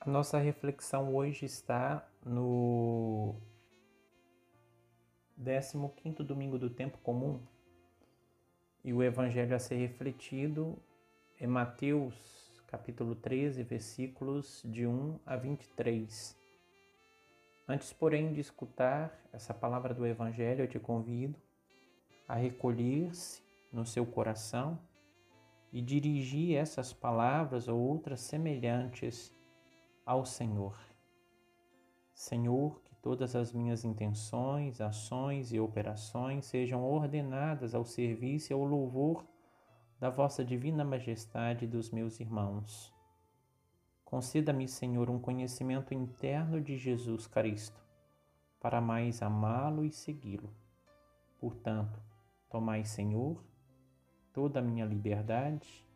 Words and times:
A 0.00 0.08
nossa 0.08 0.38
reflexão 0.38 1.12
hoje 1.12 1.44
está 1.44 2.08
no 2.24 3.34
15 5.36 6.22
domingo 6.22 6.56
do 6.56 6.70
tempo 6.70 6.98
comum 6.98 7.40
e 8.84 8.92
o 8.92 9.02
evangelho 9.02 9.56
a 9.56 9.58
ser 9.58 9.74
refletido 9.74 10.78
é 11.40 11.48
Mateus, 11.48 12.14
capítulo 12.68 13.16
13, 13.16 13.64
versículos 13.64 14.62
de 14.64 14.86
1 14.86 15.18
a 15.26 15.36
23. 15.36 16.36
Antes, 17.66 17.92
porém, 17.92 18.32
de 18.32 18.40
escutar 18.40 19.12
essa 19.32 19.52
palavra 19.52 19.92
do 19.92 20.06
evangelho, 20.06 20.62
eu 20.62 20.68
te 20.68 20.78
convido 20.78 21.36
a 22.28 22.36
recolher-se 22.36 23.42
no 23.72 23.84
seu 23.84 24.06
coração 24.06 24.78
e 25.72 25.82
dirigir 25.82 26.56
essas 26.56 26.92
palavras 26.92 27.66
ou 27.66 27.80
outras 27.80 28.20
semelhantes 28.20 29.36
ao 30.08 30.24
Senhor. 30.24 30.74
Senhor, 32.14 32.80
que 32.80 32.94
todas 32.96 33.36
as 33.36 33.52
minhas 33.52 33.84
intenções, 33.84 34.80
ações 34.80 35.52
e 35.52 35.60
operações 35.60 36.46
sejam 36.46 36.82
ordenadas 36.82 37.74
ao 37.74 37.84
serviço 37.84 38.50
e 38.50 38.54
ao 38.54 38.64
louvor 38.64 39.22
da 40.00 40.08
vossa 40.08 40.42
divina 40.42 40.82
majestade 40.82 41.66
e 41.66 41.68
dos 41.68 41.90
meus 41.90 42.20
irmãos. 42.20 42.90
Conceda-me, 44.02 44.66
Senhor, 44.66 45.10
um 45.10 45.18
conhecimento 45.18 45.92
interno 45.92 46.58
de 46.58 46.78
Jesus 46.78 47.26
Cristo, 47.26 47.84
para 48.58 48.80
mais 48.80 49.20
amá-lo 49.20 49.84
e 49.84 49.92
segui-lo. 49.92 50.50
Portanto, 51.38 52.02
tomai, 52.48 52.82
Senhor, 52.82 53.44
toda 54.32 54.60
a 54.60 54.62
minha 54.62 54.86
liberdade, 54.86 55.86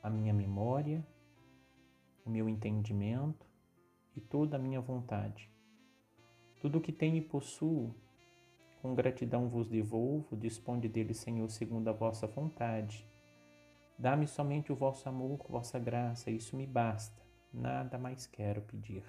a 0.00 0.08
minha 0.08 0.32
memória, 0.32 1.04
o 2.24 2.30
meu 2.30 2.48
entendimento 2.48 3.46
e 4.16 4.20
toda 4.20 4.56
a 4.56 4.58
minha 4.58 4.80
vontade. 4.80 5.50
Tudo 6.60 6.78
o 6.78 6.80
que 6.80 6.92
tenho 6.92 7.16
e 7.16 7.20
possuo, 7.20 7.94
com 8.80 8.94
gratidão 8.94 9.48
vos 9.48 9.68
devolvo, 9.68 10.36
disponde 10.36 10.88
dele, 10.88 11.14
Senhor, 11.14 11.48
segundo 11.50 11.88
a 11.88 11.92
vossa 11.92 12.26
vontade. 12.26 13.06
Dá-me 13.98 14.26
somente 14.26 14.72
o 14.72 14.76
vosso 14.76 15.08
amor, 15.08 15.44
vossa 15.48 15.78
graça, 15.78 16.30
isso 16.30 16.56
me 16.56 16.66
basta, 16.66 17.22
nada 17.52 17.96
mais 17.98 18.26
quero 18.26 18.60
pedir. 18.62 19.04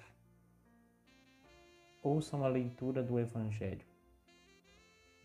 Ouçam 2.02 2.44
a 2.44 2.48
leitura 2.48 3.02
do 3.02 3.18
Evangelho. 3.18 3.84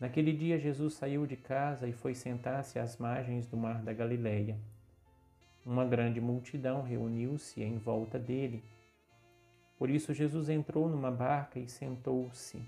Naquele 0.00 0.32
dia, 0.32 0.58
Jesus 0.58 0.94
saiu 0.94 1.26
de 1.26 1.36
casa 1.36 1.86
e 1.86 1.92
foi 1.92 2.14
sentar-se 2.14 2.78
às 2.78 2.96
margens 2.96 3.46
do 3.46 3.56
mar 3.56 3.82
da 3.82 3.92
Galileia. 3.92 4.58
Uma 5.64 5.84
grande 5.84 6.20
multidão 6.20 6.82
reuniu-se 6.82 7.62
em 7.62 7.78
volta 7.78 8.18
dele. 8.18 8.64
Por 9.78 9.88
isso, 9.88 10.12
Jesus 10.12 10.48
entrou 10.48 10.88
numa 10.88 11.10
barca 11.10 11.60
e 11.60 11.68
sentou-se, 11.68 12.60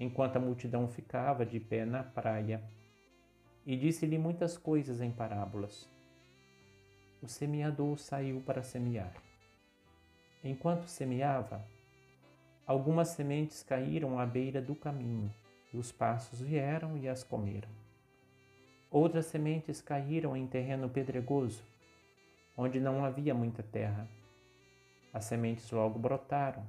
enquanto 0.00 0.36
a 0.36 0.40
multidão 0.40 0.88
ficava 0.88 1.46
de 1.46 1.60
pé 1.60 1.84
na 1.84 2.02
praia, 2.02 2.60
e 3.64 3.76
disse-lhe 3.76 4.18
muitas 4.18 4.58
coisas 4.58 5.00
em 5.00 5.12
parábolas. 5.12 5.88
O 7.22 7.28
semeador 7.28 7.96
saiu 7.98 8.40
para 8.40 8.64
semear. 8.64 9.14
Enquanto 10.42 10.88
semeava, 10.88 11.64
algumas 12.66 13.08
sementes 13.08 13.62
caíram 13.62 14.18
à 14.18 14.26
beira 14.26 14.60
do 14.60 14.74
caminho, 14.74 15.32
e 15.72 15.76
os 15.76 15.92
passos 15.92 16.40
vieram 16.40 16.98
e 16.98 17.08
as 17.08 17.22
comeram. 17.22 17.70
Outras 18.90 19.26
sementes 19.26 19.80
caíram 19.80 20.36
em 20.36 20.48
terreno 20.48 20.88
pedregoso, 20.88 21.62
onde 22.56 22.80
não 22.80 23.04
havia 23.04 23.34
muita 23.34 23.62
terra. 23.62 24.08
As 25.12 25.24
sementes 25.24 25.70
logo 25.70 25.98
brotaram, 25.98 26.66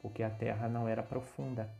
porque 0.00 0.22
a 0.22 0.30
terra 0.30 0.68
não 0.68 0.88
era 0.88 1.02
profunda. 1.02 1.70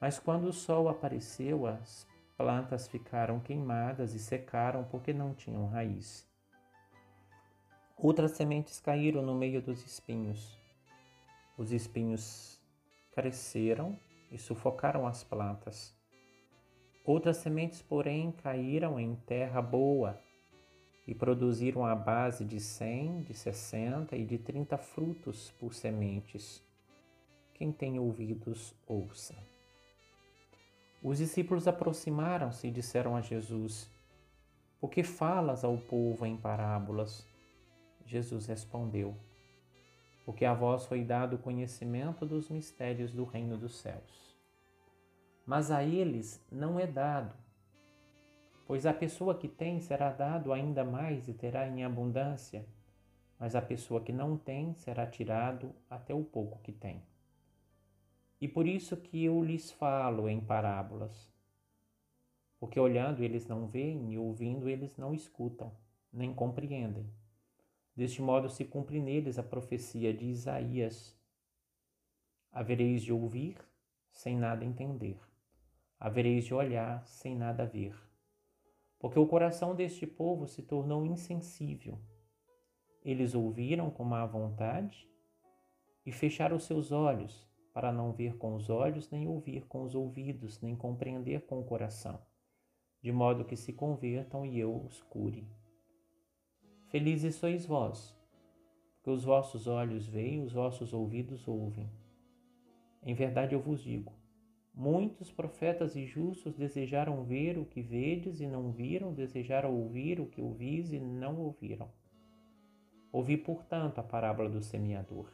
Mas 0.00 0.18
quando 0.18 0.44
o 0.44 0.52
sol 0.52 0.88
apareceu, 0.88 1.66
as 1.66 2.06
plantas 2.36 2.88
ficaram 2.88 3.38
queimadas 3.40 4.14
e 4.14 4.18
secaram 4.18 4.84
porque 4.84 5.12
não 5.12 5.34
tinham 5.34 5.66
raiz. 5.66 6.26
Outras 7.96 8.32
sementes 8.32 8.80
caíram 8.80 9.20
no 9.20 9.34
meio 9.34 9.60
dos 9.60 9.84
espinhos. 9.84 10.58
Os 11.58 11.70
espinhos 11.70 12.58
cresceram 13.12 13.98
e 14.30 14.38
sufocaram 14.38 15.06
as 15.06 15.22
plantas. 15.22 15.94
Outras 17.04 17.38
sementes, 17.38 17.82
porém, 17.82 18.32
caíram 18.32 18.98
em 18.98 19.14
terra 19.14 19.60
boa 19.60 20.18
e 21.10 21.14
produziram 21.14 21.84
a 21.84 21.92
base 21.92 22.44
de 22.44 22.60
cem, 22.60 23.22
de 23.22 23.34
sessenta 23.34 24.14
e 24.16 24.24
de 24.24 24.38
trinta 24.38 24.78
frutos 24.78 25.50
por 25.58 25.74
sementes. 25.74 26.62
Quem 27.52 27.72
tem 27.72 27.98
ouvidos, 27.98 28.72
ouça. 28.86 29.34
Os 31.02 31.18
discípulos 31.18 31.66
aproximaram-se 31.66 32.68
e 32.68 32.70
disseram 32.70 33.16
a 33.16 33.20
Jesus: 33.20 33.90
Por 34.80 34.88
que 34.88 35.02
falas 35.02 35.64
ao 35.64 35.76
povo 35.76 36.24
em 36.24 36.36
parábolas? 36.36 37.26
Jesus 38.06 38.46
respondeu: 38.46 39.16
Porque 40.24 40.44
a 40.44 40.54
vós 40.54 40.86
foi 40.86 41.02
dado 41.02 41.34
o 41.34 41.38
conhecimento 41.40 42.24
dos 42.24 42.48
mistérios 42.48 43.10
do 43.10 43.24
reino 43.24 43.58
dos 43.58 43.74
céus. 43.80 44.38
Mas 45.44 45.72
a 45.72 45.82
eles 45.82 46.40
não 46.52 46.78
é 46.78 46.86
dado 46.86 47.34
Pois 48.70 48.86
a 48.86 48.94
pessoa 48.94 49.34
que 49.34 49.48
tem 49.48 49.80
será 49.80 50.12
dado 50.12 50.52
ainda 50.52 50.84
mais 50.84 51.26
e 51.26 51.34
terá 51.34 51.66
em 51.66 51.82
abundância, 51.82 52.64
mas 53.36 53.56
a 53.56 53.60
pessoa 53.60 54.00
que 54.00 54.12
não 54.12 54.36
tem 54.36 54.74
será 54.74 55.08
tirado 55.08 55.74
até 55.90 56.14
o 56.14 56.22
pouco 56.22 56.60
que 56.60 56.70
tem. 56.70 57.02
E 58.40 58.46
por 58.46 58.68
isso 58.68 58.96
que 58.96 59.24
eu 59.24 59.42
lhes 59.42 59.72
falo 59.72 60.28
em 60.28 60.40
parábolas, 60.40 61.34
porque 62.60 62.78
olhando 62.78 63.24
eles 63.24 63.44
não 63.44 63.66
veem 63.66 64.12
e 64.12 64.18
ouvindo 64.18 64.68
eles 64.68 64.96
não 64.96 65.12
escutam, 65.12 65.72
nem 66.12 66.32
compreendem. 66.32 67.10
Deste 67.96 68.22
modo 68.22 68.48
se 68.48 68.64
cumpre 68.64 69.00
neles 69.00 69.36
a 69.36 69.42
profecia 69.42 70.14
de 70.14 70.26
Isaías: 70.26 71.18
Havereis 72.52 73.02
de 73.02 73.12
ouvir 73.12 73.56
sem 74.12 74.36
nada 74.36 74.64
entender, 74.64 75.18
havereis 75.98 76.44
de 76.44 76.54
olhar 76.54 77.04
sem 77.04 77.34
nada 77.34 77.66
ver 77.66 78.09
porque 79.00 79.18
o 79.18 79.26
coração 79.26 79.74
deste 79.74 80.06
povo 80.06 80.46
se 80.46 80.62
tornou 80.62 81.06
insensível. 81.06 81.98
Eles 83.02 83.34
ouviram 83.34 83.90
com 83.90 84.04
má 84.04 84.24
vontade 84.26 85.08
e 86.04 86.12
fecharam 86.12 86.58
seus 86.58 86.92
olhos 86.92 87.48
para 87.72 87.90
não 87.90 88.12
ver 88.12 88.36
com 88.36 88.54
os 88.54 88.68
olhos, 88.68 89.10
nem 89.10 89.26
ouvir 89.26 89.66
com 89.66 89.82
os 89.84 89.94
ouvidos, 89.94 90.60
nem 90.60 90.76
compreender 90.76 91.46
com 91.46 91.58
o 91.58 91.64
coração, 91.64 92.20
de 93.00 93.10
modo 93.10 93.44
que 93.44 93.56
se 93.56 93.72
convertam 93.72 94.44
e 94.44 94.60
eu 94.60 94.84
os 94.84 95.02
cure. 95.02 95.48
Felizes 96.88 97.36
sois 97.36 97.64
vós, 97.64 98.14
porque 98.96 99.08
os 99.08 99.24
vossos 99.24 99.66
olhos 99.66 100.06
veem, 100.06 100.42
os 100.42 100.52
vossos 100.52 100.92
ouvidos 100.92 101.48
ouvem. 101.48 101.90
Em 103.02 103.14
verdade 103.14 103.54
eu 103.54 103.60
vos 103.60 103.82
digo, 103.82 104.12
Muitos 104.82 105.30
profetas 105.30 105.94
e 105.94 106.06
justos 106.06 106.56
desejaram 106.56 107.22
ver 107.22 107.58
o 107.58 107.66
que 107.66 107.82
vedes 107.82 108.40
e 108.40 108.46
não 108.46 108.72
viram, 108.72 109.12
desejaram 109.12 109.78
ouvir 109.78 110.18
o 110.18 110.24
que 110.24 110.40
ouvis 110.40 110.90
e 110.90 110.98
não 110.98 111.38
ouviram. 111.38 111.90
Ouvi, 113.12 113.36
portanto, 113.36 113.98
a 113.98 114.02
parábola 114.02 114.48
do 114.48 114.62
semeador. 114.62 115.30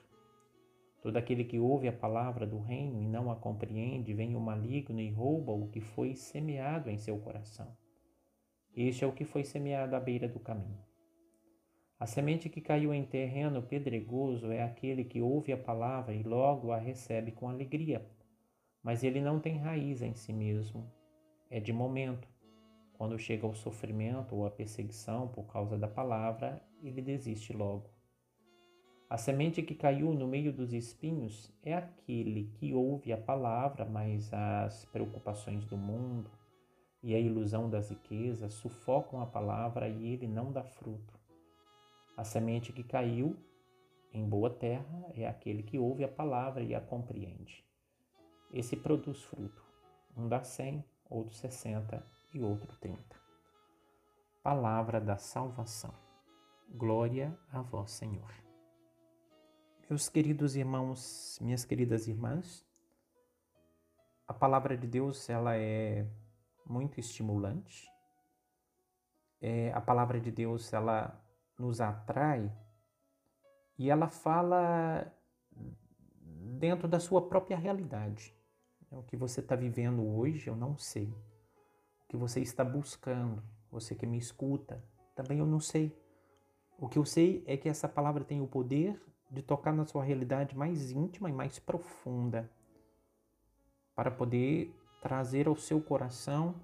Todo 1.01 1.17
aquele 1.17 1.45
que 1.45 1.61
ouve 1.61 1.87
a 1.87 1.93
palavra 1.93 2.45
do 2.45 2.59
reino 2.59 3.01
e 3.01 3.07
não 3.07 3.31
a 3.31 3.37
compreende, 3.37 4.13
vem 4.13 4.35
o 4.35 4.41
maligno 4.41 5.01
e 5.01 5.13
rouba 5.13 5.53
o 5.53 5.69
que 5.69 5.81
foi 5.81 6.17
semeado 6.17 6.91
em 6.91 6.99
seu 6.99 7.17
coração. 7.17 7.69
Este 8.77 9.05
é 9.05 9.07
o 9.07 9.13
que 9.13 9.25
foi 9.25 9.45
semeado 9.45 9.95
à 9.95 10.01
beira 10.01 10.27
do 10.27 10.41
caminho. 10.41 10.83
A 12.01 12.07
semente 12.07 12.49
que 12.49 12.61
caiu 12.61 12.93
em 12.93 13.05
terreno 13.05 13.63
pedregoso 13.63 14.51
é 14.51 14.65
aquele 14.65 15.05
que 15.05 15.23
ouve 15.23 15.53
a 15.53 15.57
palavra 15.57 16.13
e 16.13 16.25
logo 16.25 16.73
a 16.73 16.79
recebe 16.79 17.31
com 17.31 17.49
alegria 17.49 18.05
mas 18.87 19.03
ele 19.03 19.21
não 19.21 19.41
tem 19.41 19.59
raiz 19.59 20.01
em 20.01 20.15
si 20.15 20.33
mesmo. 20.33 20.89
É 21.51 21.59
de 21.59 21.73
momento. 21.73 22.29
Quando 22.95 23.19
chega 23.19 23.45
o 23.45 23.53
sofrimento 23.53 24.37
ou 24.37 24.47
a 24.47 24.51
perseguição 24.51 25.27
por 25.27 25.43
causa 25.49 25.77
da 25.77 25.89
palavra, 25.89 26.63
ele 26.81 27.03
desiste 27.03 27.53
logo. 27.53 27.91
A 29.11 29.19
semente 29.19 29.61
que 29.61 29.75
caiu 29.75 30.13
no 30.13 30.29
meio 30.29 30.53
dos 30.53 30.73
espinhos 30.73 31.53
é 31.65 31.75
aquele 31.75 32.45
que 32.55 32.73
ouve 32.73 33.13
a 33.13 33.19
palavra, 33.19 33.85
mas 33.85 34.33
as 34.33 34.85
preocupações 34.85 35.65
do 35.65 35.77
mundo 35.77 36.31
e 37.03 37.13
a 37.13 37.19
ilusão 37.19 37.69
das 37.69 37.91
riquezas 37.91 38.55
sufocam 38.55 39.21
a 39.21 39.27
palavra 39.27 39.89
e 39.89 40.13
ele 40.13 40.29
não 40.29 40.53
dá 40.53 40.63
fruto. 40.63 41.19
A 42.17 42.23
semente 42.23 42.73
que 42.73 42.85
caiu 42.85 43.37
em 44.13 44.25
boa 44.25 44.49
terra 44.49 45.11
é 45.13 45.27
aquele 45.27 45.65
que 45.65 45.77
ouve 45.77 46.05
a 46.05 46.09
palavra 46.09 46.63
e 46.63 46.73
a 46.73 46.81
compreende 46.81 47.67
esse 48.59 48.77
produz 48.77 49.23
fruto. 49.23 49.65
Um 50.17 50.29
dá 50.29 50.43
cem, 50.43 50.85
outro 51.11 51.35
sessenta 51.35 52.05
e 52.33 52.43
outro 52.43 52.75
trinta. 52.79 53.17
Palavra 54.43 55.01
da 55.01 55.17
salvação. 55.17 55.95
Glória 56.69 57.37
a 57.53 57.61
vós, 57.61 57.91
Senhor. 57.91 58.31
Meus 59.89 60.09
queridos 60.09 60.57
irmãos, 60.57 61.39
minhas 61.41 61.65
queridas 61.65 62.09
irmãs, 62.09 62.67
a 64.27 64.35
palavra 64.35 64.77
de 64.77 64.87
Deus 64.87 65.29
ela 65.31 65.57
é 65.57 66.07
muito 66.65 66.99
estimulante. 66.99 67.89
É, 69.41 69.73
a 69.73 69.81
palavra 69.81 70.21
de 70.21 70.31
Deus 70.31 70.73
ela 70.73 71.23
nos 71.59 71.81
atrai 71.81 72.51
e 73.79 73.91
ela 73.91 74.09
fala 74.09 75.13
dentro 76.59 76.89
da 76.89 76.99
sua 76.99 77.29
própria 77.29 77.57
realidade. 77.57 78.35
O 78.97 79.03
que 79.03 79.15
você 79.15 79.41
está 79.41 79.55
vivendo 79.55 80.03
hoje, 80.03 80.49
eu 80.49 80.57
não 80.57 80.79
sei. 80.79 81.09
O 81.09 82.09
que 82.09 82.17
você 82.17 82.41
está 82.41 82.65
buscando, 82.65 83.43
você 83.71 83.95
que 83.95 84.07
me 84.07 84.17
escuta, 84.17 84.83
também 85.15 85.39
eu 85.39 85.47
não 85.47 85.61
sei. 85.61 85.95
O 86.79 86.89
que 86.89 86.99
eu 86.99 87.05
sei 87.05 87.45
é 87.47 87.59
que 87.59 87.69
essa 87.69 87.87
palavra 87.87 88.25
tem 88.25 88.41
o 88.41 88.47
poder 88.47 88.99
de 89.31 89.43
tocar 89.43 89.75
na 89.75 89.85
sua 89.85 90.03
realidade 90.03 90.57
mais 90.57 90.91
íntima 90.93 91.29
e 91.29 91.33
mais 91.33 91.59
profunda, 91.59 92.51
para 93.95 94.11
poder 94.11 94.75
trazer 95.03 95.47
ao 95.47 95.57
seu 95.57 95.81
coração 95.81 96.55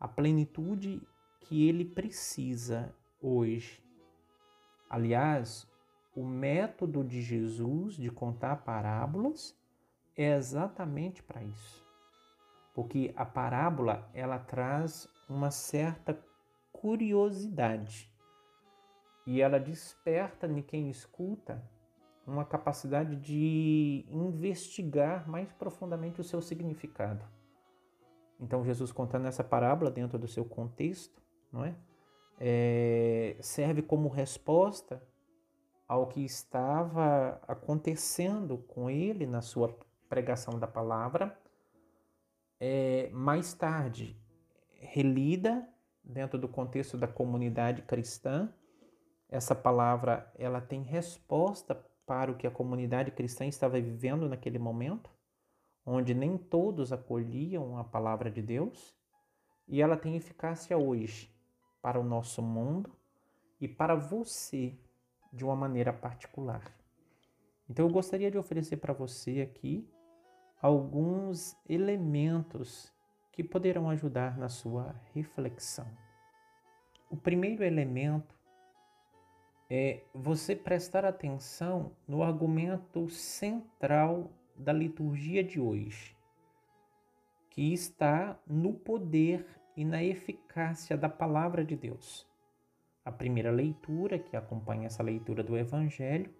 a 0.00 0.08
plenitude 0.08 1.02
que 1.40 1.68
ele 1.68 1.84
precisa 1.84 2.94
hoje. 3.20 3.82
Aliás, 4.88 5.68
o 6.16 6.24
método 6.24 7.04
de 7.04 7.20
Jesus 7.20 7.96
de 7.96 8.10
contar 8.10 8.64
parábolas 8.64 9.57
é 10.18 10.34
exatamente 10.34 11.22
para 11.22 11.42
isso. 11.44 11.86
Porque 12.74 13.12
a 13.16 13.24
parábola, 13.24 14.10
ela 14.12 14.38
traz 14.38 15.08
uma 15.28 15.50
certa 15.50 16.18
curiosidade 16.72 18.12
e 19.26 19.40
ela 19.40 19.60
desperta 19.60 20.46
em 20.46 20.62
quem 20.62 20.90
escuta 20.90 21.62
uma 22.26 22.44
capacidade 22.44 23.16
de 23.16 24.04
investigar 24.10 25.28
mais 25.28 25.50
profundamente 25.52 26.20
o 26.20 26.24
seu 26.24 26.42
significado. 26.42 27.24
Então, 28.40 28.64
Jesus 28.64 28.92
contando 28.92 29.26
essa 29.26 29.42
parábola 29.42 29.90
dentro 29.90 30.18
do 30.18 30.28
seu 30.28 30.44
contexto, 30.44 31.20
não 31.52 31.64
é? 31.64 31.74
é 32.38 33.36
serve 33.40 33.82
como 33.82 34.08
resposta 34.08 35.02
ao 35.86 36.06
que 36.06 36.24
estava 36.24 37.40
acontecendo 37.48 38.58
com 38.58 38.90
ele 38.90 39.26
na 39.26 39.40
sua 39.40 39.74
pregação 40.08 40.58
da 40.58 40.66
palavra. 40.66 41.38
É, 42.60 43.08
mais 43.12 43.52
tarde, 43.52 44.16
relida 44.72 45.68
dentro 46.02 46.38
do 46.38 46.48
contexto 46.48 46.96
da 46.96 47.06
comunidade 47.06 47.82
cristã, 47.82 48.52
essa 49.28 49.54
palavra 49.54 50.32
ela 50.36 50.60
tem 50.60 50.82
resposta 50.82 51.74
para 52.06 52.32
o 52.32 52.36
que 52.36 52.46
a 52.46 52.50
comunidade 52.50 53.10
cristã 53.10 53.44
estava 53.46 53.78
vivendo 53.78 54.28
naquele 54.28 54.58
momento, 54.58 55.10
onde 55.84 56.14
nem 56.14 56.38
todos 56.38 56.92
acolhiam 56.92 57.78
a 57.78 57.84
palavra 57.84 58.30
de 58.30 58.40
Deus, 58.40 58.96
e 59.66 59.82
ela 59.82 59.96
tem 59.96 60.16
eficácia 60.16 60.76
hoje 60.78 61.30
para 61.82 62.00
o 62.00 62.04
nosso 62.04 62.42
mundo 62.42 62.90
e 63.60 63.68
para 63.68 63.94
você 63.94 64.74
de 65.30 65.44
uma 65.44 65.54
maneira 65.54 65.92
particular. 65.92 66.62
Então 67.68 67.86
eu 67.86 67.92
gostaria 67.92 68.30
de 68.30 68.38
oferecer 68.38 68.78
para 68.78 68.94
você 68.94 69.42
aqui 69.42 69.86
alguns 70.60 71.56
elementos 71.68 72.92
que 73.32 73.44
poderão 73.44 73.88
ajudar 73.90 74.36
na 74.36 74.48
sua 74.48 74.94
reflexão. 75.14 75.86
O 77.10 77.16
primeiro 77.16 77.64
elemento 77.64 78.36
é 79.70 80.02
você 80.14 80.56
prestar 80.56 81.04
atenção 81.04 81.92
no 82.06 82.22
argumento 82.22 83.08
central 83.08 84.30
da 84.56 84.72
liturgia 84.72 85.44
de 85.44 85.60
hoje, 85.60 86.16
que 87.50 87.72
está 87.72 88.38
no 88.46 88.72
poder 88.72 89.46
e 89.76 89.84
na 89.84 90.02
eficácia 90.02 90.96
da 90.96 91.08
palavra 91.08 91.64
de 91.64 91.76
Deus. 91.76 92.26
A 93.04 93.12
primeira 93.12 93.50
leitura, 93.50 94.18
que 94.18 94.36
acompanha 94.36 94.86
essa 94.86 95.02
leitura 95.02 95.42
do 95.42 95.56
Evangelho, 95.56 96.34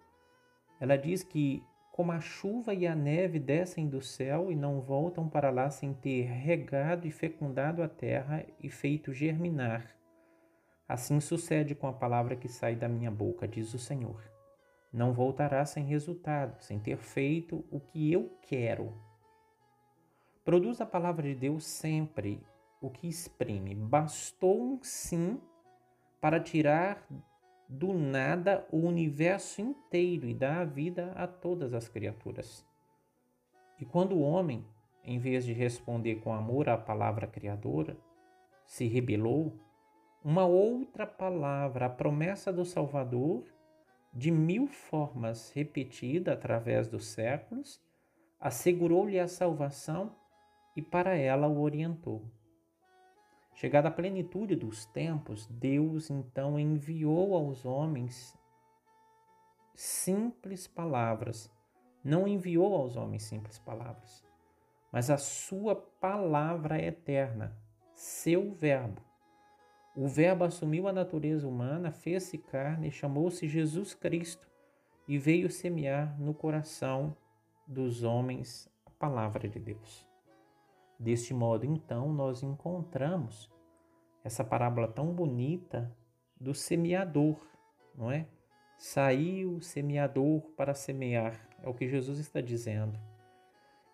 ela 0.79 0.97
diz 0.97 1.23
que, 1.23 1.63
como 1.99 2.13
a 2.13 2.21
chuva 2.21 2.73
e 2.73 2.87
a 2.87 2.95
neve 2.95 3.39
descem 3.39 3.89
do 3.89 4.01
céu 4.01 4.49
e 4.49 4.55
não 4.55 4.79
voltam 4.79 5.27
para 5.27 5.49
lá 5.49 5.69
sem 5.69 5.93
ter 5.93 6.21
regado 6.27 7.05
e 7.05 7.11
fecundado 7.11 7.83
a 7.83 7.89
terra 7.89 8.45
e 8.57 8.69
feito 8.69 9.11
germinar, 9.11 9.99
Assim 10.87 11.19
sucede 11.19 11.75
com 11.75 11.87
a 11.87 11.91
palavra 11.91 12.37
que 12.37 12.47
sai 12.47 12.73
da 12.73 12.87
minha 12.87 13.11
boca, 13.11 13.45
diz 13.45 13.73
o 13.73 13.77
Senhor. 13.77 14.23
Não 14.93 15.11
voltará 15.11 15.65
sem 15.65 15.83
resultado, 15.83 16.63
sem 16.63 16.79
ter 16.79 16.95
feito 16.99 17.65
o 17.69 17.81
que 17.81 18.13
eu 18.13 18.31
quero. 18.43 18.93
Produz 20.45 20.79
a 20.79 20.85
palavra 20.85 21.27
de 21.27 21.35
Deus 21.35 21.65
sempre 21.65 22.41
o 22.81 22.89
que 22.89 23.09
exprime. 23.09 23.75
Bastou 23.75 24.57
um 24.57 24.79
sim 24.81 25.37
para 26.21 26.39
tirar 26.39 27.05
do 27.69 27.93
nada 27.93 28.67
o 28.71 28.77
universo 28.77 29.61
inteiro 29.61 30.27
e 30.27 30.33
dar 30.33 30.61
a 30.61 30.65
vida 30.65 31.11
a 31.15 31.27
todas 31.27 31.71
as 31.75 31.87
criaturas. 31.87 32.65
E 33.79 33.85
quando 33.85 34.15
o 34.15 34.21
homem, 34.21 34.65
em 35.03 35.19
vez 35.19 35.45
de 35.45 35.53
responder 35.53 36.15
com 36.15 36.33
amor 36.33 36.67
à 36.67 36.75
palavra 36.75 37.27
criadora, 37.27 37.95
se 38.65 38.87
rebelou, 38.87 39.53
uma 40.23 40.45
outra 40.45 41.05
palavra, 41.05 41.85
a 41.85 41.89
promessa 41.89 42.51
do 42.51 42.65
Salvador, 42.65 43.45
de 44.11 44.31
mil 44.31 44.67
formas 44.67 45.51
repetida 45.51 46.33
através 46.33 46.87
dos 46.87 47.05
séculos, 47.05 47.79
assegurou-lhe 48.39 49.19
a 49.19 49.27
salvação 49.27 50.15
e 50.75 50.81
para 50.81 51.15
ela 51.15 51.47
o 51.47 51.61
orientou. 51.61 52.25
Chegada 53.59 53.89
a 53.89 53.91
plenitude 53.91 54.55
dos 54.55 54.85
tempos, 54.85 55.45
Deus 55.47 56.09
então 56.09 56.57
enviou 56.57 57.35
aos 57.35 57.65
homens 57.65 58.33
simples 59.75 60.65
palavras. 60.65 61.51
Não 62.01 62.25
enviou 62.25 62.73
aos 62.73 62.95
homens 62.95 63.23
simples 63.23 63.59
palavras, 63.59 64.23
mas 64.93 65.09
a 65.09 65.17
sua 65.17 65.75
palavra 65.75 66.81
eterna, 66.81 67.53
seu 67.93 68.49
Verbo, 68.53 69.01
o 69.93 70.07
Verbo 70.07 70.45
assumiu 70.45 70.87
a 70.87 70.93
natureza 70.93 71.45
humana, 71.45 71.91
fez-se 71.91 72.37
carne, 72.37 72.89
chamou-se 72.89 73.45
Jesus 73.45 73.93
Cristo 73.93 74.47
e 75.05 75.17
veio 75.17 75.51
semear 75.51 76.17
no 76.17 76.33
coração 76.33 77.13
dos 77.67 78.03
homens 78.03 78.71
a 78.85 78.89
palavra 78.91 79.49
de 79.49 79.59
Deus. 79.59 80.08
Deste 80.99 81.33
modo, 81.33 81.65
então, 81.65 82.11
nós 82.11 82.43
encontramos 82.43 83.49
essa 84.23 84.43
parábola 84.43 84.87
tão 84.87 85.13
bonita 85.13 85.95
do 86.39 86.53
semeador, 86.53 87.39
não 87.95 88.11
é? 88.11 88.27
Saiu 88.77 89.55
o 89.55 89.61
semeador 89.61 90.41
para 90.57 90.73
semear, 90.73 91.49
é 91.63 91.69
o 91.69 91.73
que 91.73 91.87
Jesus 91.87 92.19
está 92.19 92.41
dizendo. 92.41 92.99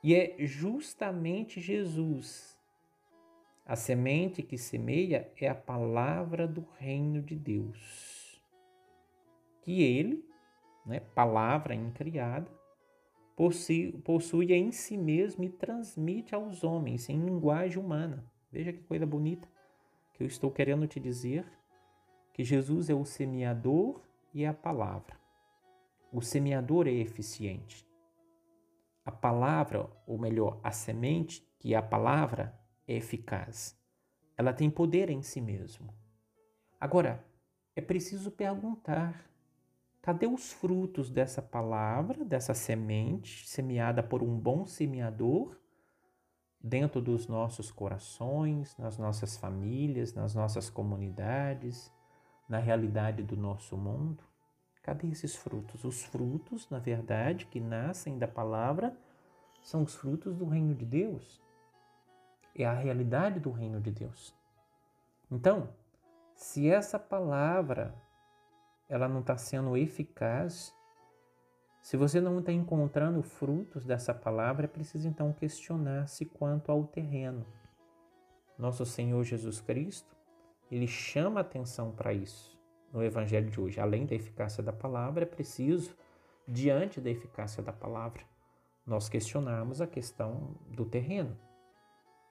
E 0.03 0.15
é 0.15 0.35
justamente 0.39 1.61
Jesus 1.61 2.55
a 3.65 3.75
semente 3.75 4.43
que 4.43 4.57
semeia 4.57 5.31
é 5.41 5.47
a 5.47 5.55
palavra 5.55 6.47
do 6.47 6.67
reino 6.77 7.21
de 7.21 7.35
Deus, 7.35 8.39
que 9.63 9.81
ele, 9.81 10.23
né, 10.85 10.99
palavra 10.99 11.73
incriada, 11.73 12.51
possui, 13.35 13.91
possui 14.03 14.53
em 14.53 14.71
si 14.71 14.97
mesmo 14.97 15.43
e 15.43 15.49
transmite 15.49 16.33
aos 16.33 16.63
homens 16.63 17.09
em 17.09 17.19
linguagem 17.19 17.77
humana. 17.77 18.25
Veja 18.51 18.71
que 18.71 18.83
coisa 18.83 19.05
bonita 19.05 19.47
que 20.15 20.23
eu 20.23 20.27
estou 20.27 20.49
querendo 20.49 20.87
te 20.87 20.99
dizer, 20.99 21.45
que 22.33 22.43
Jesus 22.43 22.89
é 22.89 22.93
o 22.93 23.05
semeador 23.05 24.01
e 24.33 24.45
a 24.45 24.53
palavra. 24.53 25.19
O 26.11 26.21
semeador 26.21 26.87
é 26.87 26.91
eficiente. 26.91 27.85
A 29.03 29.11
palavra, 29.11 29.89
ou 30.07 30.17
melhor, 30.17 30.59
a 30.63 30.71
semente, 30.71 31.45
que 31.59 31.73
é 31.73 31.77
a 31.77 31.81
palavra, 31.81 32.57
é 32.87 32.95
eficaz. 32.95 33.77
Ela 34.37 34.53
tem 34.53 34.69
poder 34.69 35.09
em 35.09 35.21
si 35.21 35.41
mesmo. 35.41 35.93
Agora, 36.79 37.25
é 37.75 37.81
preciso 37.81 38.31
perguntar: 38.31 39.29
cadê 40.05 40.27
os 40.27 40.53
frutos 40.53 41.09
dessa 41.09 41.41
palavra, 41.41 42.23
dessa 42.23 42.53
semente 42.53 43.47
semeada 43.47 44.03
por 44.03 44.21
um 44.21 44.37
bom 44.37 44.63
semeador 44.63 45.57
dentro 46.61 47.01
dos 47.01 47.27
nossos 47.27 47.71
corações, 47.71 48.77
nas 48.77 48.99
nossas 48.99 49.35
famílias, 49.35 50.13
nas 50.13 50.35
nossas 50.35 50.69
comunidades, 50.69 51.91
na 52.47 52.59
realidade 52.59 53.23
do 53.23 53.35
nosso 53.35 53.75
mundo? 53.75 54.23
Cadê 54.83 55.07
esses 55.07 55.35
frutos? 55.35 55.83
Os 55.83 56.03
frutos, 56.03 56.69
na 56.69 56.77
verdade, 56.77 57.47
que 57.47 57.59
nascem 57.59 58.19
da 58.19 58.27
palavra, 58.27 58.95
são 59.63 59.81
os 59.81 59.95
frutos 59.95 60.35
do 60.35 60.45
reino 60.45 60.75
de 60.75 60.85
Deus 60.85 61.43
é 62.55 62.63
a 62.63 62.73
realidade 62.73 63.39
do 63.39 63.49
reino 63.49 63.81
de 63.81 63.89
Deus. 63.89 64.33
Então, 65.29 65.67
se 66.35 66.69
essa 66.69 66.99
palavra 66.99 68.04
ela 68.87 69.07
não 69.07 69.21
está 69.21 69.37
sendo 69.37 69.75
eficaz, 69.77 70.73
Se 71.85 71.95
você 71.95 72.19
não 72.19 72.39
está 72.39 72.51
encontrando 72.51 73.21
frutos 73.21 73.85
dessa 73.85 74.11
palavra, 74.11 74.65
é 74.65 74.67
preciso 74.67 75.07
então 75.07 75.31
questionar-se 75.31 76.25
quanto 76.25 76.71
ao 76.71 76.83
terreno. 76.87 77.45
Nosso 78.57 78.83
Senhor 78.87 79.23
Jesus 79.23 79.61
Cristo, 79.61 80.15
ele 80.71 80.87
chama 80.87 81.41
atenção 81.41 81.91
para 81.91 82.11
isso 82.11 82.59
no 82.91 83.03
Evangelho 83.03 83.51
de 83.51 83.61
hoje. 83.61 83.79
Além 83.79 84.03
da 84.07 84.15
eficácia 84.15 84.63
da 84.63 84.73
palavra, 84.73 85.25
é 85.25 85.27
preciso, 85.27 85.95
diante 86.47 86.99
da 86.99 87.11
eficácia 87.11 87.61
da 87.61 87.71
palavra, 87.71 88.23
nós 88.83 89.07
questionarmos 89.07 89.79
a 89.79 89.85
questão 89.85 90.55
do 90.69 90.85
terreno. 90.85 91.37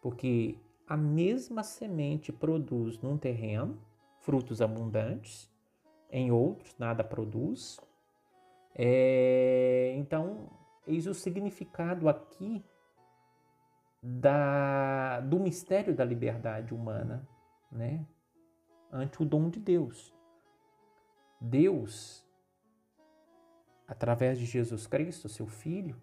Porque 0.02 0.58
a 0.84 0.96
mesma 0.96 1.62
semente 1.62 2.32
produz 2.32 2.98
num 2.98 3.16
terreno 3.16 3.80
frutos 4.18 4.60
abundantes, 4.60 5.48
em 6.14 6.30
outros 6.30 6.78
nada 6.78 7.02
produz. 7.02 7.80
É, 8.72 9.92
então, 9.96 10.48
eis 10.86 11.08
o 11.08 11.12
significado 11.12 12.08
aqui 12.08 12.64
da, 14.00 15.18
do 15.20 15.40
mistério 15.40 15.92
da 15.92 16.04
liberdade 16.04 16.72
humana, 16.72 17.28
né? 17.70 18.06
Ante 18.92 19.20
o 19.20 19.26
dom 19.26 19.50
de 19.50 19.58
Deus. 19.58 20.14
Deus, 21.40 22.24
através 23.88 24.38
de 24.38 24.46
Jesus 24.46 24.86
Cristo, 24.86 25.28
seu 25.28 25.48
Filho, 25.48 26.00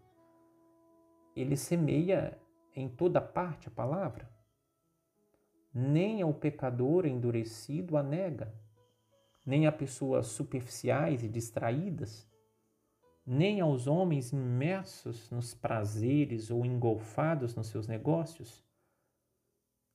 ele 1.33 1.55
semeia 1.55 2.37
em 2.75 2.89
toda 2.89 3.21
parte 3.21 3.69
a 3.69 3.71
palavra. 3.71 4.29
Nem 5.73 6.21
ao 6.21 6.33
pecador 6.33 7.05
endurecido 7.05 7.95
a 7.95 8.03
nega, 8.03 8.53
nem 9.45 9.67
a 9.67 9.71
pessoas 9.71 10.27
superficiais 10.27 11.23
e 11.23 11.29
distraídas, 11.29 12.29
nem 13.25 13.61
aos 13.61 13.87
homens 13.87 14.31
imersos 14.31 15.29
nos 15.29 15.53
prazeres 15.53 16.49
ou 16.51 16.65
engolfados 16.65 17.55
nos 17.55 17.67
seus 17.67 17.87
negócios, 17.87 18.63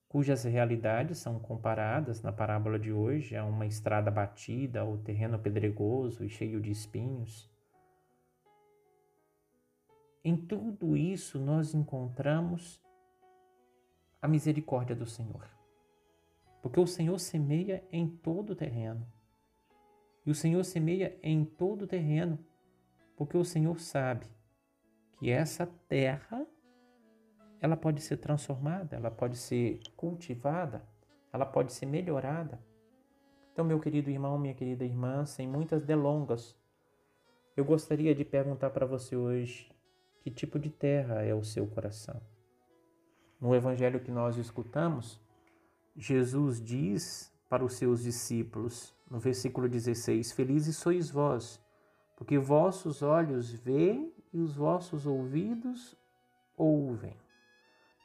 cujas 0.08 0.44
realidades 0.44 1.18
são 1.18 1.38
comparadas 1.38 2.22
na 2.22 2.32
parábola 2.32 2.78
de 2.78 2.92
hoje 2.92 3.36
a 3.36 3.44
uma 3.44 3.66
estrada 3.66 4.10
batida 4.10 4.84
ou 4.84 4.98
terreno 4.98 5.38
pedregoso 5.38 6.24
e 6.24 6.28
cheio 6.28 6.60
de 6.60 6.70
espinhos. 6.70 7.50
Em 10.24 10.36
tudo 10.36 10.96
isso 10.96 11.38
nós 11.38 11.74
encontramos 11.74 12.82
a 14.20 14.26
misericórdia 14.26 14.96
do 14.96 15.06
Senhor. 15.06 15.48
Porque 16.62 16.80
o 16.80 16.86
Senhor 16.86 17.18
semeia 17.20 17.86
em 17.92 18.08
todo 18.08 18.50
o 18.50 18.56
terreno. 18.56 19.06
E 20.26 20.30
o 20.30 20.34
Senhor 20.34 20.64
semeia 20.64 21.16
em 21.22 21.44
todo 21.44 21.82
o 21.82 21.86
terreno 21.86 22.38
porque 23.16 23.36
o 23.36 23.44
Senhor 23.44 23.80
sabe 23.80 24.26
que 25.18 25.30
essa 25.30 25.66
terra 25.88 26.46
ela 27.58 27.76
pode 27.76 28.02
ser 28.02 28.18
transformada, 28.18 28.96
ela 28.96 29.10
pode 29.10 29.38
ser 29.38 29.80
cultivada, 29.96 30.86
ela 31.32 31.46
pode 31.46 31.72
ser 31.72 31.86
melhorada. 31.86 32.60
Então, 33.52 33.64
meu 33.64 33.80
querido 33.80 34.10
irmão, 34.10 34.38
minha 34.38 34.52
querida 34.52 34.84
irmã, 34.84 35.24
sem 35.24 35.48
muitas 35.48 35.82
delongas, 35.82 36.54
eu 37.56 37.64
gostaria 37.64 38.14
de 38.14 38.24
perguntar 38.24 38.68
para 38.70 38.84
você 38.84 39.16
hoje 39.16 39.72
que 40.20 40.30
tipo 40.30 40.58
de 40.58 40.68
terra 40.68 41.22
é 41.22 41.34
o 41.34 41.42
seu 41.42 41.66
coração. 41.66 42.20
No 43.40 43.54
evangelho 43.54 44.00
que 44.00 44.10
nós 44.10 44.36
escutamos, 44.36 45.18
Jesus 45.96 46.60
diz 46.60 47.32
para 47.48 47.64
os 47.64 47.74
seus 47.74 48.02
discípulos, 48.02 48.95
no 49.10 49.18
versículo 49.18 49.68
16: 49.68 50.32
Felizes 50.32 50.76
sois 50.76 51.10
vós, 51.10 51.60
porque 52.16 52.38
vossos 52.38 53.02
olhos 53.02 53.52
veem 53.52 54.12
e 54.32 54.38
os 54.38 54.56
vossos 54.56 55.06
ouvidos 55.06 55.96
ouvem. 56.56 57.16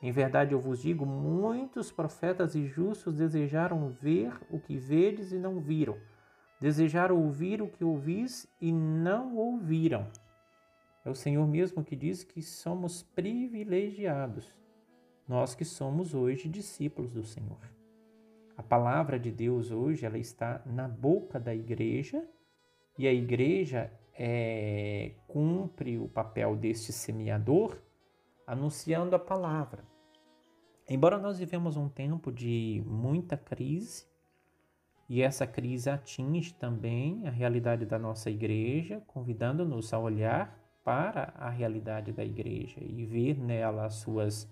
Em 0.02 0.12
verdade 0.12 0.54
eu 0.54 0.60
vos 0.60 0.82
digo: 0.82 1.06
muitos 1.06 1.92
profetas 1.92 2.56
e 2.56 2.66
justos 2.66 3.16
desejaram 3.16 3.90
ver 3.90 4.34
o 4.50 4.60
que 4.60 4.78
vedes 4.78 5.32
e 5.32 5.38
não 5.38 5.60
viram, 5.60 5.98
desejaram 6.60 7.22
ouvir 7.22 7.62
o 7.62 7.68
que 7.68 7.84
ouvis 7.84 8.48
e 8.60 8.72
não 8.72 9.36
ouviram. 9.36 10.08
É 11.04 11.10
o 11.10 11.16
Senhor 11.16 11.48
mesmo 11.48 11.84
que 11.84 11.96
diz 11.96 12.24
que 12.24 12.42
somos 12.42 13.02
privilegiados, 13.02 14.54
nós 15.28 15.56
que 15.56 15.66
somos 15.66 16.14
hoje 16.14 16.48
discípulos 16.48 17.12
do 17.12 17.24
Senhor. 17.24 17.81
A 18.62 18.64
palavra 18.64 19.20
de 19.20 19.32
Deus 19.32 19.72
hoje 19.72 20.06
ela 20.06 20.20
está 20.20 20.62
na 20.68 20.88
boca 20.88 21.40
da 21.40 21.54
igreja 21.54 22.24
e 22.96 23.08
a 23.08 23.12
igreja 23.12 23.92
é, 24.14 25.14
cumpre 25.28 25.98
o 25.98 26.08
papel 26.08 26.56
deste 26.56 26.94
semeador 26.94 27.82
anunciando 28.46 29.16
a 29.16 29.20
palavra. 29.20 29.84
Embora 30.88 31.18
nós 31.18 31.40
vivemos 31.40 31.76
um 31.76 31.90
tempo 31.90 32.32
de 32.32 32.84
muita 32.86 33.36
crise, 33.36 34.06
e 35.10 35.24
essa 35.24 35.48
crise 35.48 35.90
atinge 35.90 36.54
também 36.54 37.28
a 37.28 37.32
realidade 37.32 37.84
da 37.84 37.98
nossa 37.98 38.30
igreja, 38.30 39.02
convidando-nos 39.08 39.92
a 39.92 39.98
olhar 39.98 40.56
para 40.84 41.34
a 41.36 41.50
realidade 41.50 42.14
da 42.14 42.24
igreja 42.24 42.78
e 42.80 43.08
ver 43.08 43.40
nela 43.40 43.86
as 43.86 43.96
suas 43.96 44.48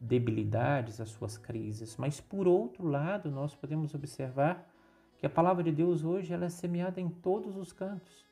debilidades, 0.00 1.00
as 1.00 1.10
suas 1.10 1.36
crises. 1.36 1.96
Mas 1.96 2.20
por 2.20 2.46
outro 2.46 2.86
lado, 2.86 3.30
nós 3.30 3.54
podemos 3.54 3.94
observar 3.94 4.68
que 5.16 5.26
a 5.26 5.30
palavra 5.30 5.62
de 5.62 5.72
Deus 5.72 6.04
hoje 6.04 6.32
ela 6.32 6.46
é 6.46 6.48
semeada 6.48 7.00
em 7.00 7.08
todos 7.08 7.56
os 7.56 7.72
cantos 7.72 8.28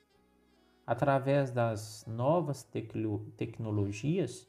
através 0.86 1.50
das 1.50 2.04
novas 2.06 2.62
tecnologias 3.36 4.48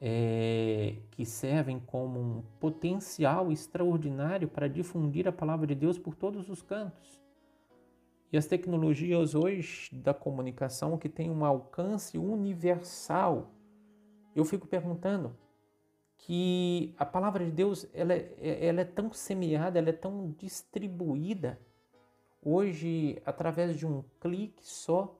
é, 0.00 0.96
que 1.10 1.26
servem 1.26 1.78
como 1.78 2.18
um 2.18 2.42
potencial 2.58 3.52
extraordinário 3.52 4.48
para 4.48 4.68
difundir 4.68 5.28
a 5.28 5.32
palavra 5.32 5.66
de 5.66 5.74
Deus 5.74 5.98
por 5.98 6.14
todos 6.14 6.48
os 6.48 6.62
cantos. 6.62 7.20
E 8.32 8.36
as 8.36 8.46
tecnologias 8.46 9.34
hoje 9.34 9.94
da 9.94 10.12
comunicação 10.12 10.98
que 10.98 11.08
têm 11.08 11.30
um 11.30 11.44
alcance 11.44 12.18
universal. 12.18 13.50
Eu 14.34 14.44
fico 14.44 14.66
perguntando 14.66 15.36
que 16.18 16.94
a 16.98 17.04
palavra 17.04 17.44
de 17.44 17.50
Deus 17.50 17.86
ela 17.92 18.12
é, 18.12 18.66
ela 18.66 18.80
é 18.80 18.84
tão 18.84 19.12
semeada, 19.12 19.78
ela 19.78 19.90
é 19.90 19.92
tão 19.92 20.30
distribuída. 20.32 21.60
Hoje, 22.42 23.20
através 23.24 23.76
de 23.76 23.86
um 23.86 24.04
clique 24.20 24.66
só, 24.66 25.18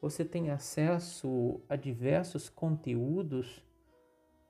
você 0.00 0.24
tem 0.24 0.50
acesso 0.50 1.60
a 1.68 1.76
diversos 1.76 2.48
conteúdos 2.48 3.64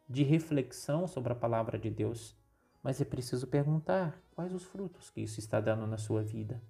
de 0.09 0.23
reflexão 0.23 1.07
sobre 1.07 1.33
a 1.33 1.37
palavra 1.37 1.79
de 1.79 1.91
Deus, 1.91 2.37
mas 2.83 3.01
é 3.01 3.05
preciso 3.05 3.47
perguntar 3.47 4.23
quais 4.35 4.53
os 4.55 4.65
frutos 4.65 5.11
que 5.11 5.21
isso 5.21 5.39
está 5.39 5.61
dando 5.61 5.87
na 5.87 5.99
sua 5.99 6.23
vida. 6.23 6.63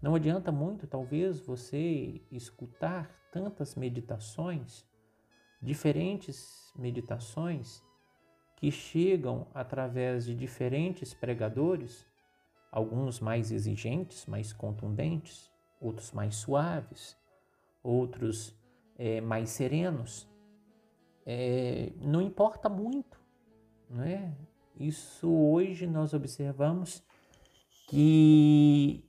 Não 0.00 0.14
adianta 0.14 0.52
muito, 0.52 0.86
talvez, 0.86 1.40
você 1.40 2.20
escutar 2.30 3.10
tantas 3.32 3.74
meditações, 3.74 4.86
diferentes 5.60 6.72
meditações, 6.76 7.82
que 8.56 8.70
chegam 8.70 9.46
através 9.54 10.24
de 10.24 10.34
diferentes 10.34 11.12
pregadores, 11.12 12.06
alguns 12.72 13.20
mais 13.20 13.52
exigentes, 13.52 14.26
mais 14.26 14.52
contundentes, 14.52 15.50
outros 15.80 16.12
mais 16.12 16.36
suaves, 16.36 17.16
outros 17.82 18.58
é, 18.98 19.20
mais 19.20 19.50
serenos. 19.50 20.28
É, 21.24 21.92
não 22.00 22.22
importa 22.22 22.68
muito, 22.68 23.20
não 23.90 24.02
é? 24.02 24.32
Isso 24.78 25.28
hoje 25.28 25.86
nós 25.86 26.12
observamos 26.12 27.02
que 27.88 29.04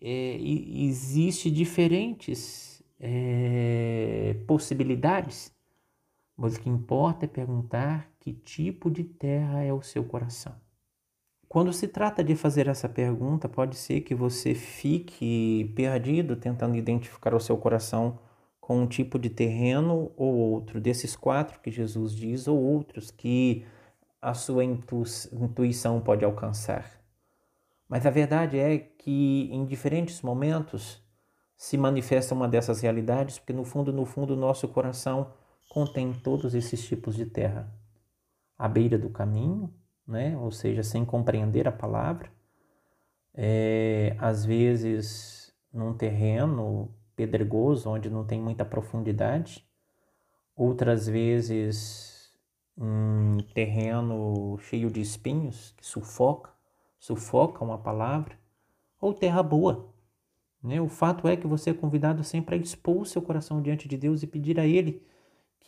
é, 0.00 0.36
existe 0.38 1.50
diferentes 1.50 2.82
é, 3.00 4.34
possibilidades, 4.46 5.52
mas 6.38 6.56
o 6.56 6.60
que 6.60 6.70
importa 6.70 7.24
é 7.24 7.28
perguntar 7.28 8.08
que 8.20 8.32
tipo 8.32 8.88
de 8.88 9.02
terra 9.02 9.64
é 9.64 9.72
o 9.72 9.82
seu 9.82 10.04
coração. 10.04 10.54
Quando 11.48 11.72
se 11.72 11.88
trata 11.88 12.22
de 12.22 12.36
fazer 12.36 12.68
essa 12.68 12.88
pergunta, 12.88 13.48
pode 13.48 13.74
ser 13.74 14.02
que 14.02 14.14
você 14.14 14.54
fique 14.54 15.72
perdido 15.74 16.36
tentando 16.36 16.76
identificar 16.76 17.34
o 17.34 17.40
seu 17.40 17.56
coração 17.56 18.20
com 18.60 18.82
um 18.82 18.86
tipo 18.86 19.18
de 19.18 19.30
terreno 19.30 20.12
ou 20.16 20.36
outro, 20.36 20.80
desses 20.80 21.16
quatro 21.16 21.58
que 21.58 21.70
Jesus 21.70 22.14
diz, 22.14 22.46
ou 22.46 22.62
outros 22.62 23.10
que 23.10 23.64
a 24.20 24.34
sua 24.34 24.62
intuição 24.62 26.00
pode 26.00 26.24
alcançar. 26.24 27.02
Mas 27.88 28.04
a 28.04 28.10
verdade 28.10 28.58
é 28.58 28.78
que 28.78 29.48
em 29.50 29.64
diferentes 29.64 30.20
momentos 30.22 31.02
se 31.56 31.76
manifesta 31.76 32.34
uma 32.34 32.46
dessas 32.46 32.82
realidades, 32.82 33.38
porque 33.38 33.54
no 33.54 33.64
fundo, 33.64 33.92
no 33.92 34.04
fundo, 34.04 34.34
o 34.34 34.36
nosso 34.36 34.68
coração 34.68 35.32
contém 35.78 36.12
todos 36.12 36.56
esses 36.56 36.84
tipos 36.84 37.14
de 37.14 37.24
terra. 37.24 37.72
À 38.58 38.66
beira 38.66 38.98
do 38.98 39.08
caminho, 39.08 39.72
né? 40.04 40.36
ou 40.36 40.50
seja, 40.50 40.82
sem 40.82 41.04
compreender 41.04 41.68
a 41.68 41.72
palavra, 41.72 42.32
é, 43.32 44.16
às 44.18 44.44
vezes 44.44 45.54
num 45.72 45.94
terreno 45.94 46.92
pedregoso, 47.14 47.90
onde 47.90 48.10
não 48.10 48.24
tem 48.24 48.40
muita 48.40 48.64
profundidade, 48.64 49.64
outras 50.56 51.06
vezes 51.06 52.32
um 52.76 53.36
terreno 53.54 54.58
cheio 54.58 54.90
de 54.90 55.00
espinhos 55.00 55.72
que 55.76 55.86
sufoca, 55.86 56.50
sufocam 56.98 57.72
a 57.72 57.78
palavra, 57.78 58.36
ou 59.00 59.14
terra 59.14 59.44
boa. 59.44 59.94
Né? 60.60 60.80
O 60.80 60.88
fato 60.88 61.28
é 61.28 61.36
que 61.36 61.46
você 61.46 61.70
é 61.70 61.74
convidado 61.74 62.24
sempre 62.24 62.56
a 62.56 62.58
expor 62.58 63.06
seu 63.06 63.22
coração 63.22 63.62
diante 63.62 63.86
de 63.86 63.96
Deus 63.96 64.24
e 64.24 64.26
pedir 64.26 64.58
a 64.58 64.66
Ele 64.66 65.06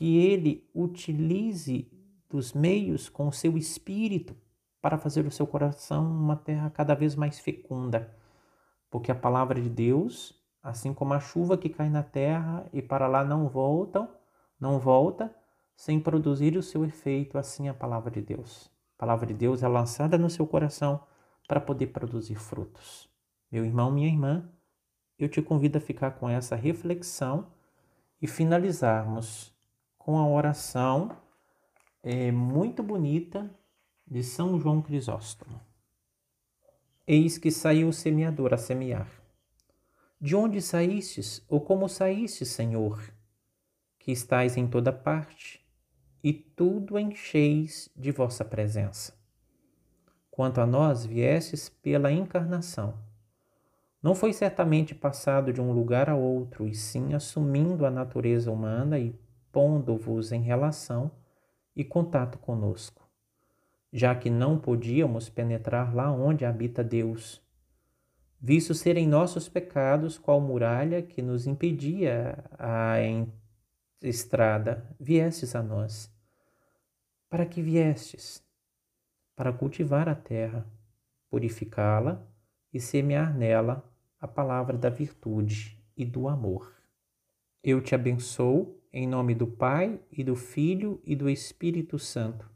que 0.00 0.16
Ele 0.16 0.66
utilize 0.74 1.86
dos 2.26 2.54
meios 2.54 3.10
com 3.10 3.28
o 3.28 3.32
seu 3.32 3.58
espírito 3.58 4.34
para 4.80 4.96
fazer 4.96 5.26
o 5.26 5.30
seu 5.30 5.46
coração 5.46 6.10
uma 6.10 6.36
terra 6.36 6.70
cada 6.70 6.94
vez 6.94 7.14
mais 7.14 7.38
fecunda. 7.38 8.16
Porque 8.90 9.12
a 9.12 9.14
palavra 9.14 9.60
de 9.60 9.68
Deus, 9.68 10.42
assim 10.62 10.94
como 10.94 11.12
a 11.12 11.20
chuva 11.20 11.58
que 11.58 11.68
cai 11.68 11.90
na 11.90 12.02
terra 12.02 12.66
e 12.72 12.80
para 12.80 13.06
lá 13.06 13.22
não 13.22 13.46
voltam, 13.46 14.08
não 14.58 14.78
volta 14.78 15.36
sem 15.76 16.00
produzir 16.00 16.56
o 16.56 16.62
seu 16.62 16.82
efeito, 16.82 17.36
assim 17.36 17.68
a 17.68 17.74
palavra 17.74 18.10
de 18.10 18.22
Deus. 18.22 18.70
A 18.96 19.00
palavra 19.00 19.26
de 19.26 19.34
Deus 19.34 19.62
é 19.62 19.68
lançada 19.68 20.16
no 20.16 20.30
seu 20.30 20.46
coração 20.46 20.98
para 21.46 21.60
poder 21.60 21.88
produzir 21.88 22.36
frutos. 22.36 23.06
Meu 23.52 23.66
irmão, 23.66 23.90
minha 23.90 24.08
irmã, 24.08 24.50
eu 25.18 25.28
te 25.28 25.42
convido 25.42 25.76
a 25.76 25.80
ficar 25.80 26.12
com 26.12 26.26
essa 26.26 26.56
reflexão 26.56 27.48
e 28.18 28.26
finalizarmos 28.26 29.59
com 30.10 30.18
a 30.18 30.26
oração 30.26 31.16
é, 32.02 32.32
muito 32.32 32.82
bonita 32.82 33.48
de 34.04 34.24
São 34.24 34.58
João 34.58 34.82
Crisóstomo. 34.82 35.60
Eis 37.06 37.38
que 37.38 37.48
saiu 37.48 37.90
o 37.90 37.92
semeador 37.92 38.52
a 38.52 38.56
semear. 38.56 39.08
De 40.20 40.34
onde 40.34 40.60
saístes, 40.60 41.46
ou 41.48 41.60
como 41.60 41.88
saístes, 41.88 42.48
Senhor? 42.48 43.00
que 44.00 44.10
estais 44.10 44.56
em 44.56 44.66
toda 44.66 44.92
parte, 44.92 45.64
e 46.24 46.32
tudo 46.32 46.98
encheis 46.98 47.88
de 47.94 48.10
vossa 48.10 48.44
presença. 48.44 49.14
Quanto 50.28 50.60
a 50.60 50.66
nós, 50.66 51.06
viestes 51.06 51.68
pela 51.68 52.10
encarnação. 52.10 52.98
Não 54.02 54.16
foi 54.16 54.32
certamente 54.32 54.92
passado 54.92 55.52
de 55.52 55.60
um 55.60 55.70
lugar 55.70 56.10
a 56.10 56.16
outro, 56.16 56.66
e 56.66 56.74
sim 56.74 57.14
assumindo 57.14 57.86
a 57.86 57.92
natureza 57.92 58.50
humana 58.50 58.98
e 58.98 59.14
pondo-vos 59.52 60.32
em 60.32 60.42
relação 60.42 61.10
e 61.74 61.84
contato 61.84 62.38
conosco, 62.38 63.08
já 63.92 64.14
que 64.14 64.30
não 64.30 64.58
podíamos 64.58 65.28
penetrar 65.28 65.94
lá 65.94 66.10
onde 66.12 66.44
habita 66.44 66.82
Deus, 66.82 67.42
visto 68.40 68.74
serem 68.74 69.06
nossos 69.06 69.48
pecados 69.48 70.18
qual 70.18 70.40
muralha 70.40 71.02
que 71.02 71.20
nos 71.20 71.46
impedia 71.46 72.44
a 72.58 72.96
estrada, 74.02 74.94
viestes 74.98 75.54
a 75.54 75.62
nós. 75.62 76.10
Para 77.28 77.46
que 77.46 77.62
viestes? 77.62 78.42
Para 79.36 79.52
cultivar 79.52 80.08
a 80.08 80.14
terra, 80.14 80.66
purificá-la 81.28 82.26
e 82.72 82.80
semear 82.80 83.36
nela 83.36 83.84
a 84.20 84.26
palavra 84.26 84.76
da 84.76 84.90
virtude 84.90 85.78
e 85.96 86.04
do 86.04 86.28
amor. 86.28 86.74
Eu 87.62 87.80
te 87.80 87.94
abençoo 87.94 88.79
em 88.92 89.06
nome 89.06 89.34
do 89.34 89.46
Pai 89.46 90.00
e 90.10 90.24
do 90.24 90.34
Filho 90.34 91.00
e 91.04 91.14
do 91.14 91.28
Espírito 91.28 91.98
Santo. 91.98 92.50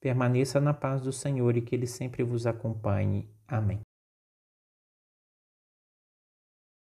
Permaneça 0.00 0.60
na 0.60 0.72
paz 0.72 1.02
do 1.02 1.12
Senhor 1.12 1.56
e 1.56 1.62
que 1.62 1.74
Ele 1.74 1.86
sempre 1.86 2.22
vos 2.22 2.46
acompanhe. 2.46 3.28
Amém. 3.46 3.87